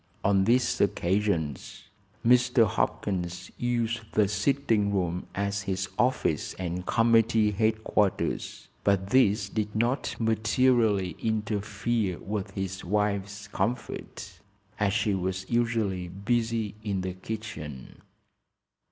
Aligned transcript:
On 0.23 0.45
these 0.45 0.81
occasions 0.81 1.83
Mr. 2.25 2.65
Hopkins 2.65 3.51
used 3.59 3.99
the 4.13 4.27
sitting 4.27 4.91
room 4.91 5.27
as 5.35 5.61
his 5.61 5.89
office 5.99 6.55
and 6.55 6.87
committee 6.87 7.51
headquarters, 7.51 8.67
but 8.83 9.11
this 9.11 9.47
did 9.47 9.75
not 9.75 10.15
materially 10.17 11.15
interfere 11.21 12.17
with 12.17 12.49
his 12.55 12.83
wife's 12.83 13.47
comfort, 13.49 14.39
as 14.79 14.91
she 14.93 15.13
was 15.13 15.47
usually 15.47 16.07
busy 16.07 16.73
in 16.83 17.01
the 17.01 17.13
kitchen. 17.13 18.01